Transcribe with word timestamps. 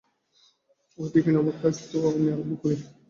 ওহে 0.97 1.09
বিপিন, 1.13 1.35
আমার 1.41 1.55
কাজ 1.61 1.75
তো 1.89 1.97
আমি 2.09 2.23
আরম্ভও 2.33 2.57
করি 2.61 2.75
নি। 2.79 2.85